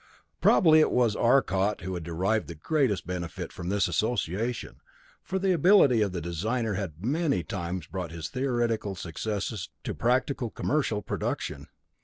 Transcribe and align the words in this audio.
Probably 0.41 0.79
it 0.79 0.89
was 0.89 1.15
Arcot 1.15 1.81
who 1.81 1.99
derived 1.99 2.47
the 2.47 2.55
greatest 2.55 3.05
benefit 3.05 3.51
from 3.53 3.69
this 3.69 3.87
association, 3.87 4.81
for 5.21 5.37
the 5.37 5.51
ability 5.51 6.01
of 6.01 6.11
the 6.11 6.19
designer 6.21 6.73
had 6.73 7.05
many 7.05 7.43
times 7.43 7.85
brought 7.85 8.09
his 8.09 8.27
theoretical 8.27 8.95
successes 8.95 9.69
to 9.83 9.93
practical 9.93 10.49
commercial 10.49 11.03
production. 11.03 11.67